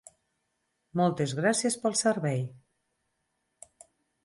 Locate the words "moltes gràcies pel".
1.01-1.99